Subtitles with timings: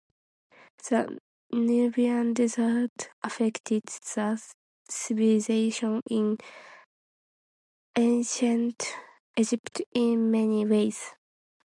[0.89, 1.19] The
[1.51, 4.43] Nubian Desert affected the
[4.89, 6.39] civilization in
[7.95, 8.95] ancient
[9.37, 11.13] Egypt in many ways.